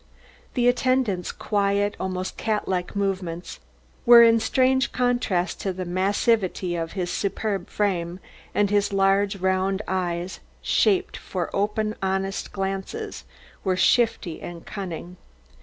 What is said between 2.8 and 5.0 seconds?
movements were in strange